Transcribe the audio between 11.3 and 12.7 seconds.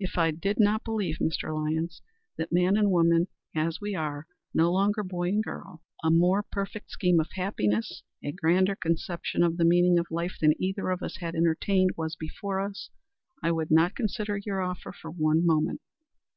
entertained was before